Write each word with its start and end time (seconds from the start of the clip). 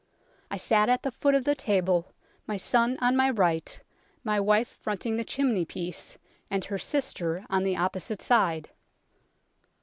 I 0.49 0.57
sat 0.57 0.89
at 0.89 1.03
the 1.03 1.11
foot 1.11 1.35
of 1.35 1.43
the 1.43 1.53
table, 1.53 2.11
my 2.47 2.57
son 2.57 2.97
on 3.01 3.15
my 3.15 3.29
right, 3.29 3.79
my 4.23 4.39
wife 4.39 4.67
fronting 4.67 5.15
the 5.15 5.23
chimney 5.23 5.63
piece, 5.63 6.17
and 6.49 6.65
her 6.65 6.79
sister 6.79 7.45
on 7.51 7.61
the 7.61 7.77
opposite 7.77 8.23
side. 8.23 8.71